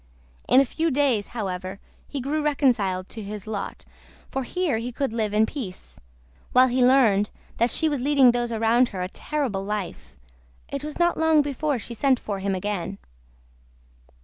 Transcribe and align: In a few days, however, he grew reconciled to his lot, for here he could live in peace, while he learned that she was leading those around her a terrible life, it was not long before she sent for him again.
In 0.47 0.59
a 0.59 0.65
few 0.65 0.89
days, 0.89 1.27
however, 1.27 1.79
he 2.07 2.21
grew 2.21 2.41
reconciled 2.41 3.07
to 3.09 3.21
his 3.21 3.45
lot, 3.45 3.85
for 4.31 4.41
here 4.41 4.79
he 4.79 4.91
could 4.91 5.13
live 5.13 5.31
in 5.31 5.45
peace, 5.45 5.99
while 6.53 6.69
he 6.69 6.83
learned 6.83 7.29
that 7.57 7.69
she 7.69 7.87
was 7.87 8.01
leading 8.01 8.31
those 8.31 8.51
around 8.51 8.89
her 8.89 9.03
a 9.03 9.07
terrible 9.09 9.63
life, 9.63 10.15
it 10.69 10.83
was 10.83 10.97
not 10.97 11.19
long 11.19 11.43
before 11.43 11.77
she 11.77 11.93
sent 11.93 12.19
for 12.19 12.39
him 12.39 12.55
again. 12.55 12.97